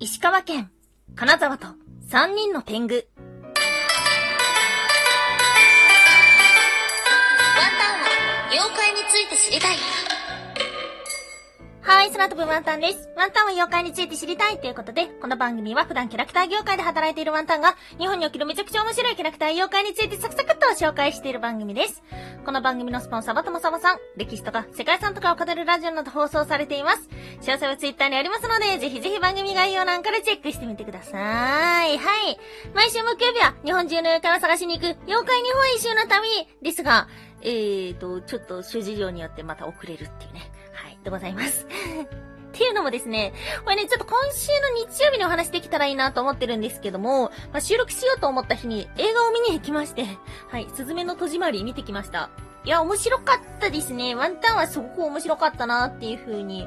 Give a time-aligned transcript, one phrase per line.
[0.00, 0.70] 石川県、
[1.16, 1.66] 金沢と
[2.08, 2.94] 3人の天狗。
[2.94, 3.04] ワン
[7.74, 9.76] タンは妖怪について知りたい。
[11.88, 13.08] はい、空飛ぶワンタンです。
[13.16, 22.02] ワンタンは妖怪について知りたいということで、この番組は普段キャラクター業界で働いているワンタンが、日本におけるめちゃくちゃ面白いキャラクター妖怪についてサクサクっと紹介している番組です。
[22.44, 27.08] この番組のスポンサーはともさまさん、歴史とか世界遺産とかを語るラジオなど放送されています。
[27.40, 31.16] 詳細はツイッターにありますので、ぜひぜひ番組概要欄からチェックしてみてくださ
[31.86, 31.96] い。
[31.96, 32.38] はい。
[32.74, 36.28] 毎週木曜日は日本中の妖怪を探しに行く妖怪日本一周の旅
[36.60, 37.08] ですが、
[37.40, 40.52] えーと、ちょっと諸事情によってまた遅れるっていうね。
[41.04, 41.66] でございます。
[42.48, 43.32] っていうのもですね、
[43.64, 50.06] これね、ちょっと今週の日曜日にお話できたらいいなと思ってるんですけども、まあ、収録しようと思った日に映画を見に行きまして、
[50.48, 52.30] はい、すずめの戸締まり見てきました。
[52.64, 54.14] いや、面白かったですね。
[54.14, 56.66] ワンタンはすごく面白かったなっていう風に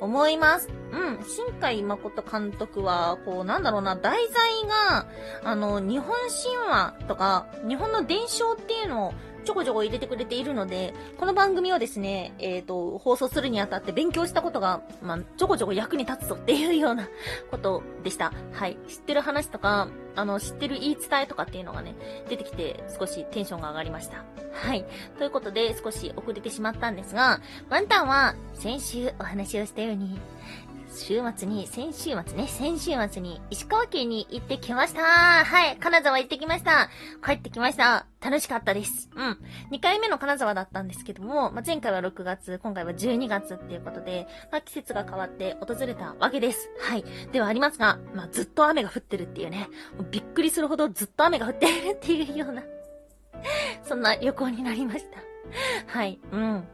[0.00, 0.68] 思います。
[0.92, 1.24] うん。
[1.24, 5.06] 新海誠監督は、こう、なんだろうな、題材が、
[5.44, 9.14] あの、日本神話とか、日本の伝承っていうのを
[9.46, 17.08] ちょこちょこ入れてくれているので、この番組をですね、えっ、ー、と、放送するにあたって勉強したことが、まあ、ちょこちょこ役に立つぞっていうような
[17.52, 18.32] ことでした。
[18.52, 18.76] はい。
[18.88, 21.94] 知ってる話とか、あの、知ってる言い伝えとかっていうのがね、
[22.28, 24.24] 出てきて少しテンションが上がりました。
[24.52, 24.84] はい。
[25.16, 30.18] ということで、少し遅れてしまったんですが、ワンタンは先週お話をしたように、
[30.92, 35.02] 週末に、先週末ね、先週末に石川県に行ってきました。
[35.02, 36.88] はい、金沢行ってきました。
[37.24, 38.06] 帰ってきました。
[38.20, 39.10] 楽しかったです。
[39.14, 39.38] うん。
[39.72, 46.70] 2回目の金沢だったんですけども、まあ、前回は6月、今回は12月っていうことで、まあ、季節が変わって訪れたわけです。
[46.80, 47.04] はい。
[47.32, 49.68] ではありますが、まあ、ずっと雨が降ってるっていうね、
[50.10, 52.62] びっくりするほどずっと雨が降っているっていうような
[53.82, 55.20] そんな旅行になりました。
[55.86, 56.18] はい。
[56.32, 56.64] うん。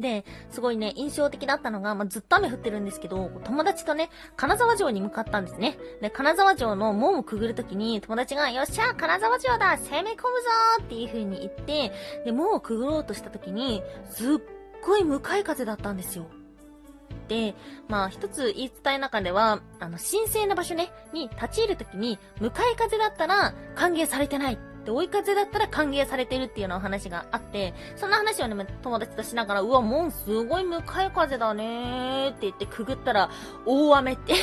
[0.00, 5.76] で、すごいね、印象的だったのが、まあ、ずっと雨降ってるんですけど、友達とね、金沢城に向かったんですね。
[6.00, 10.18] で、金沢城の門をくぐるときに、友達が、よっしゃ、金沢城だ攻め込むぞ
[10.82, 11.92] っていう風に言って、
[12.24, 14.38] で、門をくぐろうとしたときに、すっ
[14.84, 16.26] ごい向かい風だったんですよ。
[17.28, 17.54] で、
[17.88, 33.30] まあ一つ言い伝え中では、あの、神聖な場所ね、に立ち入るときに、向かい風だったら歓迎されてないで、追い風だったら歓迎されてるっていうようなお話があって、そんな話をね、友達としながら、うわ、もうすごい向かい風だねーって言ってくぐったら、
[33.66, 34.34] 大雨って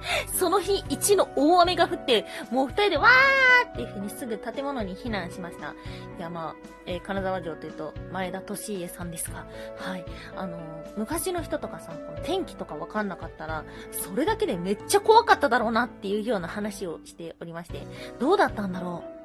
[0.32, 5.74] その日一の大雨が降って、もう二人でわーっていう風にすぐ建物に避難しました。
[6.18, 6.54] いや、まあ、
[6.86, 10.04] えー、金沢城というと、前田利家さんですが、はい。
[10.36, 10.60] あのー、
[10.96, 17.82] 昔の人とかさ、この天気とかわかんなかったら、それだけでめっちゃ怖かっただろうなっていうような話をしておりまして、
[18.18, 19.17] どうだったんだろう？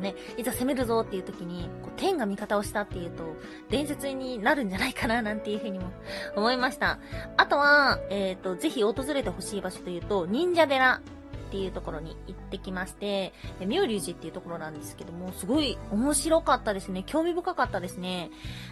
[0.00, 3.24] ね、いざ攻めるぞっていう時に、こう天が味方をしたっていうと、
[3.68, 5.90] 伝説になるんじゃないかななんていうふうにも
[6.36, 6.98] 思いました。
[7.36, 11.00] あとは、えっ、ー、と、ぜひ訪れてほしい場所というと、忍者寺
[11.48, 13.32] っていうところに行ってきまして、
[13.66, 17.02] 妙隆寺っていうところなんですけども、すごい面白かったですね。
[17.06, 18.30] 興味深かったですね。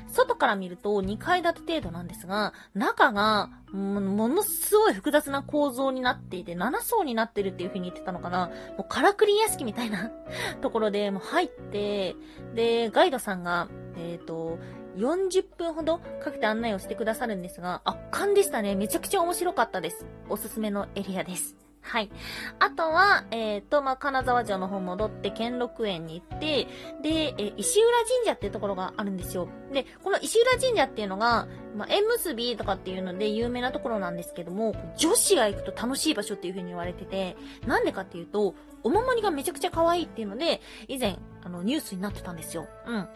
[0.09, 8.51] 外から見ると2階建て程度なんですが、中が、ものすごい複雑な構造になっていて、7層になってるっていう風に言ってたのかな。
[8.77, 10.11] もうカラクリ屋敷みたいな
[10.61, 12.15] ところで、もう入って、
[12.55, 14.59] で、ガイドさんが、えっ、ー、と、
[14.97, 18.75] 40分ほどかけて案内をしてくださるんですが、圧巻でしたね。
[18.75, 20.07] めちゃくちゃ面白かったです。
[20.29, 21.66] おすすめのエリアです。
[21.87, 22.11] はい。
[22.59, 26.67] あとは、えっ、ー、と、まあ、金沢城の方戻って兼六園に行って、
[27.01, 27.87] で、え石浦
[28.17, 29.49] 神社っていうところがあるんですよ。
[29.73, 37.37] で、この石浦神社っていうのが、まあ、縁結びとかっていうので有名なところなんですけども、女子が行くと楽しい場所っていう風に言われてて、
[37.67, 42.67] なんでかっていうと、お守りがめちゃくちゃ可愛いっていうので、以前、あの、ニュースになってたんですよ。
[42.87, 43.09] うん。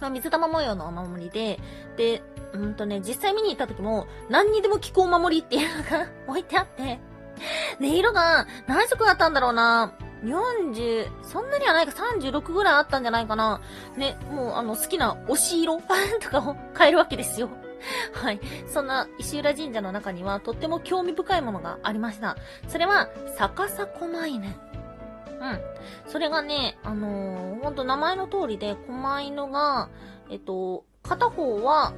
[0.00, 1.58] まあ、水玉模様のお守りで、
[1.96, 6.98] で、うんとね、実際見に行った時も、何にでも効くお守りっていうのが 置いてあって、
[7.80, 9.92] で、色が何色だったんだろうな。
[10.24, 13.60] 40、そんなにはないか36ぐらいあったんじゃないかな。
[13.96, 15.80] ね、もうあの好きな推し色
[16.20, 17.48] とかを変えるわけですよ。
[18.12, 18.40] はい。
[18.66, 22.36] そんな石浦神社の中にはとっても興味深いものがありました。
[22.68, 23.08] それは、
[23.38, 24.46] 逆さ狛犬。
[24.46, 25.60] うん。
[26.06, 29.88] それがね、あのー、ほんと名前の通りで、狛犬が、
[30.30, 31.92] えっと、片方は、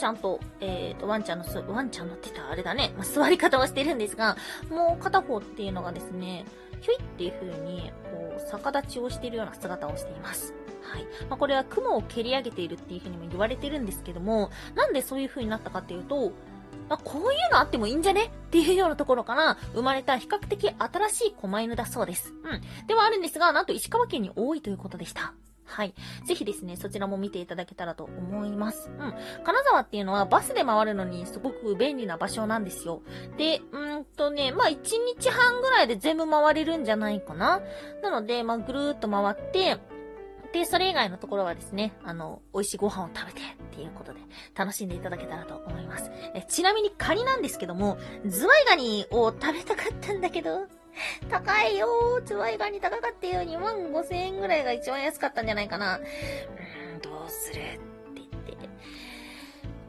[0.00, 4.36] ちゃんと、えっ、ー、と、ワンちゃんのす、ワンちゃんのってたあれだね、まあ、座り方をしてるんですが、
[4.70, 6.44] もう片方っていうのがですね、
[6.80, 10.54] ひょいっていう風に、こう、逆立ちをしているような姿をしています。
[10.82, 11.04] はい。
[11.28, 16.32] まあ、これは雲を蹴り上げているっていう風にも言われてるんですけども、なんでそういう風になったかっていうと、
[16.88, 18.24] まあ、こういうのあってもいいんじゃね？
[18.24, 22.32] っていうようなところから生まれた比較的新しい狛犬だそうです。
[22.42, 22.86] うん。
[22.86, 25.34] ではあるんですが、なんと石川県に多いということでした。
[25.70, 25.94] はい。
[26.26, 28.90] ぜひですね、そちらも見ていただけたらと思います。
[28.90, 29.14] うん。
[29.44, 33.02] 金沢っていうのはバスで回るのにすごく便利な場所なんですよ。
[33.38, 34.78] で、うんとね、まあ1
[35.16, 37.62] 日半ぐらいで全部回れるんじゃないかな。
[38.02, 39.78] なので、まあぐるーっと回って、
[40.52, 44.18] で、それ以外のところはですね、あの、美味しいご飯を食べてっていうことで
[44.56, 46.10] 楽しんでいただけたらと思います。
[46.34, 50.66] えちなみにカニなんですけども、ズワイガニを食べたかったんだけど、
[51.30, 52.24] 高いよー。
[52.24, 53.42] ズワイガニ高かったよ。
[53.42, 55.98] 2万5千円ぐらいが一番安かったんじゃないかな。
[55.98, 57.80] うーん、どうするって
[58.14, 58.68] 言って。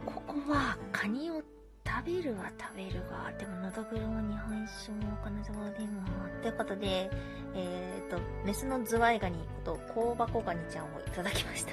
[0.05, 1.41] ここは、カニを
[1.85, 6.01] 食べるは食べるが、でも、のどぐろも日本酒もお金沢でも、
[6.41, 7.09] ということで、
[7.53, 11.71] えーと、メスのズワイガニこと、香箱ガニちゃんをいただきました。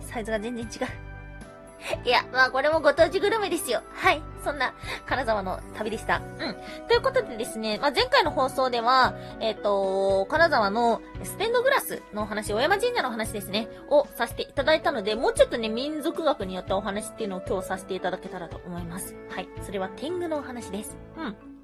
[0.00, 1.15] サイズが全然違う。
[2.04, 3.82] いや、まあこれもご当地グルメですよ。
[3.92, 4.22] はい。
[4.44, 4.74] そんな、
[5.06, 6.22] 金沢の旅でした。
[6.38, 6.56] うん。
[6.88, 19.14] ということでですね、まあ前回の放送では、えっ、と、金沢のステンドグラスのお話、小山神社のお話ですね、をさせていただいたので、もうちょっとね、民族学によったお話っていうのを今日させていただけたらと思います。
[19.30, 19.48] はい。
[19.62, 20.96] それは天狗のお話です。
[21.16, 21.55] うん。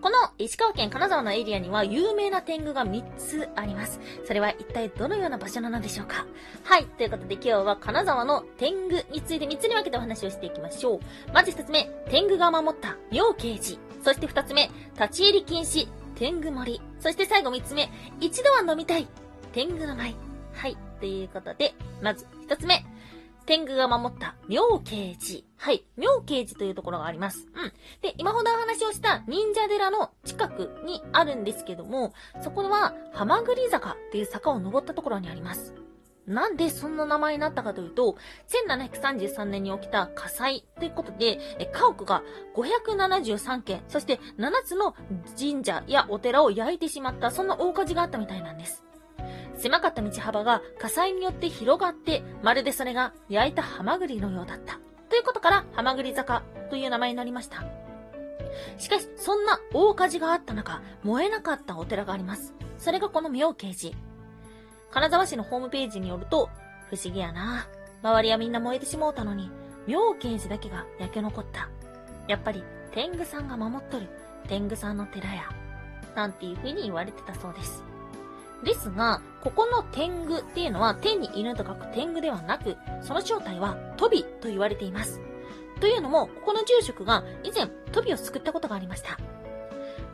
[0.00, 4.00] この石川県金沢のエリアには有名な天狗が3つあります。
[4.26, 6.26] それは一体どのような場所なのでしょうか？
[6.64, 6.86] はい。
[6.86, 11.00] ということで今日は金沢の天狗について3つに分けてお話をしていきましょう。
[11.32, 13.78] まず1つ目、天狗が守った妙慶寺。
[14.02, 14.70] そして2つ目、
[15.00, 16.80] 立ち入り禁止、天狗森。
[17.00, 17.90] そして最後3つ目、
[18.20, 19.06] 一度は飲みたい、
[19.52, 20.14] 天狗の舞。
[20.54, 20.76] はい。
[21.00, 22.84] ということで、まず1つ目、
[23.44, 25.44] 天狗が守った妙慶寺。
[25.56, 25.84] はい。
[25.96, 27.48] 妙慶寺というところがあります。
[27.54, 27.72] うん。
[28.00, 32.12] で、今ほどお話をした忍者寺の近くにあるんですけども、
[32.42, 35.74] そこは、浜栗坂っていう坂を登ったところにあります。
[36.26, 38.16] なんでそんな名前になったかというと、
[38.70, 42.22] 1733年に起きた火災ということで、家屋が
[42.54, 44.94] 573件、そして7つの
[45.38, 48.84] 神社やお寺を焼いてしまった、そんな大火事があったみたいなんです。
[49.56, 54.78] 狭かった道幅が火災によって広がって、まるでそれが焼いたハマグリのようだった。
[55.08, 57.64] ということから、ハマグリ坂という名前になりました。
[58.78, 62.54] しかし、そんな大火事があった中、燃えなかったお寺があります。
[62.78, 63.96] それがこの妙慶寺。
[64.90, 66.50] 金沢市のホームページによると、
[66.90, 67.68] 不思議やな。
[68.02, 69.50] 周りはみんな燃えてしもうたのに、
[69.86, 71.68] 妙慶寺だけが焼け残った。
[72.28, 72.62] やっぱり、
[72.92, 74.08] 天狗さんが守っとる、
[74.48, 75.44] 天狗さんの寺や。
[76.14, 77.82] なんていう風に言われてたそうです。
[78.64, 85.20] ですが、ここの天狗っていうのは天に犬と書く天狗ではなく、その正体はトビと言われています。
[85.80, 89.18] というのも、ここの住職が以前トビを救ったことがありました。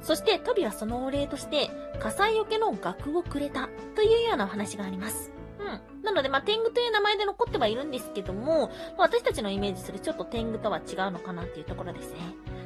[0.00, 5.30] そしてトビはそのお礼として火災よけの額をくれたというようなお話があります。
[5.58, 6.02] うん。
[6.02, 12.20] なので、まあ、天狗という名前で残ってはいるんですけども、まあ私たちのイメージするちょっと天狗とは違うのかなっていうところですね。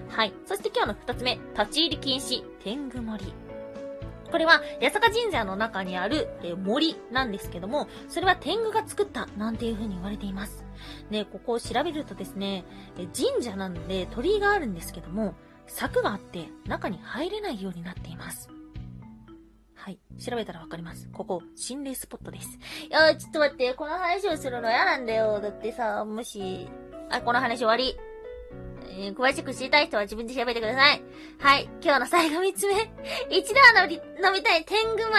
[0.09, 0.33] はい。
[0.47, 3.52] そして今日の二つ目、立ち入り禁止、天狗森。
[4.33, 10.65] これは、八坂神社の中にある、え森なんですけども、それは天狗が作った、なんていう風に言われています。
[11.11, 12.65] で、ここを調べるとですね、
[12.99, 15.35] え神社なので鳥居があるんですけども、
[15.67, 18.49] 柵があって中に入れないようになっています。
[19.75, 19.99] はい。
[20.19, 21.09] 調べたらわかります。
[21.13, 22.59] ここ、心霊スポットです。
[22.89, 25.41] いやー、ちょっと待って、この話をするの嫌なんだよ。
[25.41, 26.69] だってさ、もし、
[27.11, 27.97] あ、この話終わり。
[28.91, 31.03] えー詳しく知りたい人は自分で調べてください。
[31.39, 31.69] はい。
[31.83, 32.91] 今日の最後三つ目。
[33.31, 35.13] 一度は飲み、飲みたい天狗米。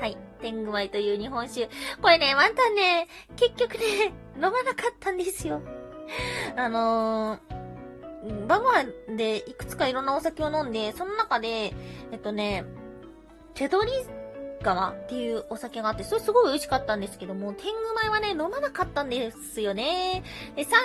[0.00, 0.16] はい。
[0.40, 1.68] 天狗米という日本酒。
[2.00, 5.60] これね、ワンタンね、結局ね、飲まなかったんですよ。
[6.56, 11.74] あのー、晩ご飯でいくつかいろんなお酒を飲んで、その中で、
[12.12, 12.64] えっとね、
[13.54, 13.92] 手取り
[14.62, 20.22] 川っていうお酒があって、それすごい美味しかったんですけども、天狗米はね、飲まなかったんですよね。
[20.56, 20.76] で、さ、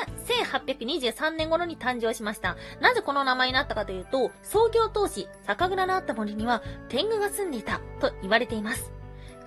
[0.49, 2.55] 1823年頃に誕生しました。
[2.81, 8.93] なぜこの名前になったかというと、創業当時、酒蔵のあった森には天狗が住んでいたと言われています。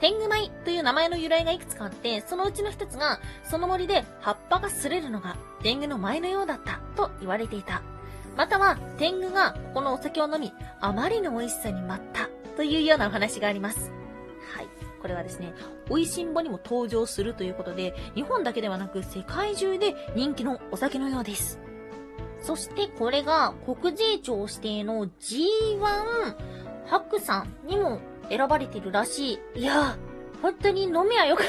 [0.00, 7.82] 天狗米という名前の由来がいくつかあって、そのうちの一つが、その森で葉っぱが擦れるのが天狗の舞のようだったと言われていた。
[8.36, 13.90] または、天狗がここのお酒を飲み、あまりの美味しさに舞ったというようなお話があります。
[14.54, 14.68] はい。
[15.00, 15.52] これはですね、
[15.88, 21.60] 美味しんぼにも登場するということで、日本だけではなく世界中で人気のお酒のようです。
[22.40, 25.80] そしてこれが国税庁指定の G1
[26.86, 29.60] 白山にも選ばれてるらしい。
[29.60, 31.46] いやー、本当に飲みはよかっ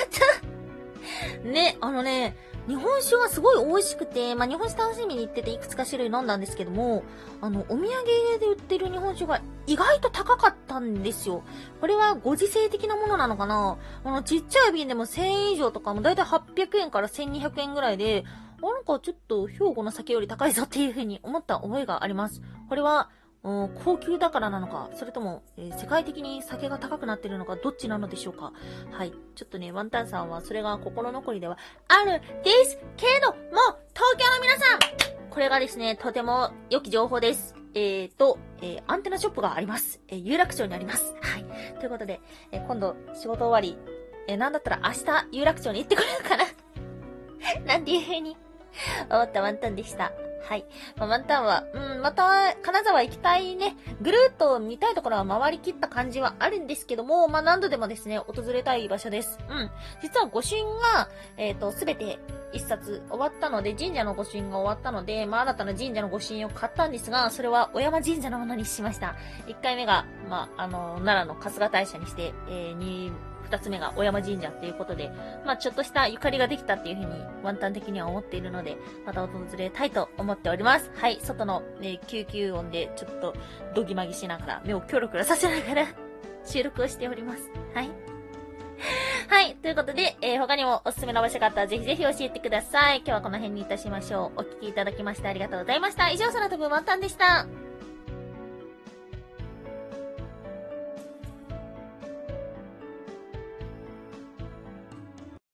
[1.44, 1.48] た。
[1.48, 2.36] ね、あのね、
[2.68, 7.04] 日本酒がすごい美味しくて、まあ、日本酒楽しみに行ってていくつか種類飲んだんですけども、
[7.40, 7.86] あの、お土産
[8.40, 11.44] で売ってる日本酒が意外と高かったんですよ。
[11.80, 13.78] これはご時世的なものなのかな？
[14.04, 18.26] あの、ちっちゃい瓶でも1000円以上とかもだいたい800円から1200円ぐらいで、
[18.62, 22.42] なんかちょっと兵庫の酒より高いぞっていう風に思った覚えがあります。
[22.68, 23.10] これは
[23.44, 28.52] 高級だからなのか、それとも、えー世界的に酒が高くなってるのか、どっちなのでしょうか。
[28.92, 29.14] はい。
[29.36, 33.38] ちょっとね、ワンタンさんはそれが心残りではあるですけども、
[33.94, 34.80] 東京の皆さん
[35.30, 37.56] これがですね、とても良き情報です。
[37.74, 40.02] えーと、えーアンテナショップがあります。
[40.08, 41.14] えー有楽町にあります。
[41.22, 41.46] はい。
[41.80, 42.20] ということで、
[42.52, 43.78] えー今度仕事終わり、
[44.28, 46.46] えーなんだったら明日有楽町に行ってこれるかな
[47.74, 48.36] なんていう風に
[49.10, 50.12] 思ったワンタンでした。
[50.48, 50.66] はい。
[50.96, 59.40] まあ、ワンタンは、うん、また、金沢行きたいね、ぐるっと見たいところは回りきった感じはあるんですけども、まあ、何度でもですね、訪れたい場所です。
[59.50, 59.70] うん。
[60.02, 62.18] 実は御朱印が、えっ、と、すべて
[62.54, 69.18] 一冊終わったので、神社の御朱印が終わったので、まあ、新たな神社の御朱印を買ったんですが、それは小山神社のものにしました。
[69.48, 73.12] 1回目が、まあ、あの、奈良の春日大社にして、えー、2、
[73.48, 75.10] 二つ目が小山神社っていうことで、
[75.46, 77.10] まあちょっとしたゆかりができたっていうふうに
[77.44, 80.92] ワンタン的には思っているので、また訪れたいと思っております。
[80.96, 83.34] はい、外の、ね、救急音でちょっと
[83.74, 85.88] ドギマギしながら、目をキョロキョロさせながら
[86.46, 87.50] 収録をしております。
[87.74, 87.90] はい。
[89.30, 89.56] はい。
[89.56, 92.98] ということで、えー他にもおすすめの場所があったらぜひぜひ教えてください。
[92.98, 94.42] 今日はこの辺にいたしましょう。
[94.42, 96.10] お聞きいただきましてありがとうございました。
[96.12, 97.48] 以上、その飛ぶワンタンでした。